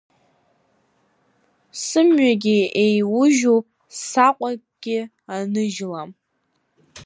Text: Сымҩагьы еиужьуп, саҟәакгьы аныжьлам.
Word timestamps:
Сымҩагьы 1.83 2.57
еиужьуп, 2.83 3.65
саҟәакгьы 4.01 4.99
аныжьлам. 5.35 6.09